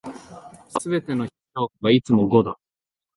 [0.83, 2.57] 全ての評価がいつも五だ。